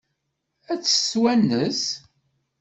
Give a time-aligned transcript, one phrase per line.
[0.71, 1.81] Ad tt-twanes?